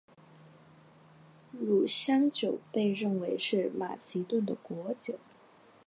[1.51, 5.19] 乳香酒被认为是马其顿的国酒。